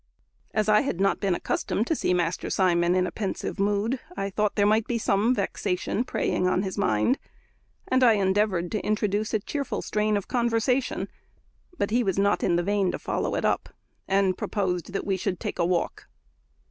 [0.51, 4.31] As I had not been accustomed to see Master Simon in a pensive mood, I
[4.31, 7.19] thought there might be some vexation preying on his mind,
[7.87, 11.07] and I endeavoured to introduce a cheerful strain of conversation;
[11.77, 13.69] but he was not in the vein to follow it up,
[14.07, 16.07] and proposed that we should take a walk.